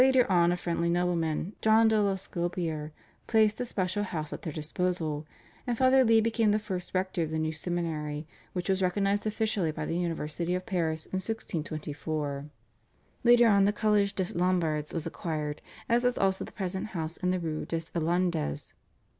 [0.03, 2.91] Later on a friendly nobleman, John de l'Escalopier,
[3.27, 5.27] placed a special house at their disposal,
[5.67, 9.71] and Father Lee became the first rector of the new seminary, which was recognised officially
[9.71, 12.49] by the University of Paris in 1624.
[13.23, 17.29] Later on the Collège des Lombards was acquired, as was also the present house in
[17.29, 18.73] the Rue des Irlandais.